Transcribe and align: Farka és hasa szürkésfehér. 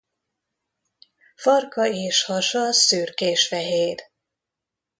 Farka 1.35 1.87
és 1.89 2.23
hasa 2.23 2.71
szürkésfehér. 2.71 3.99